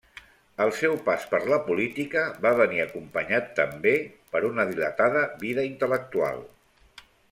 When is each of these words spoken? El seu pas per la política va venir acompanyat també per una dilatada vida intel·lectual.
El 0.63 0.71
seu 0.77 0.95
pas 1.09 1.25
per 1.33 1.41
la 1.51 1.59
política 1.67 2.25
va 2.47 2.55
venir 2.61 2.81
acompanyat 2.87 3.55
també 3.63 3.95
per 4.35 4.45
una 4.53 4.69
dilatada 4.75 5.27
vida 5.47 5.71
intel·lectual. 5.73 6.47